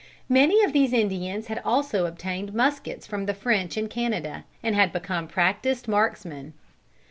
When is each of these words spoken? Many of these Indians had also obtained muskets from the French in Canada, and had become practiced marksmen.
Many 0.29 0.63
of 0.63 0.73
these 0.73 0.93
Indians 0.93 1.45
had 1.45 1.61
also 1.63 2.07
obtained 2.07 2.55
muskets 2.55 3.05
from 3.05 3.27
the 3.27 3.35
French 3.35 3.77
in 3.77 3.87
Canada, 3.87 4.45
and 4.63 4.73
had 4.73 4.91
become 4.91 5.27
practiced 5.27 5.87
marksmen. 5.87 6.53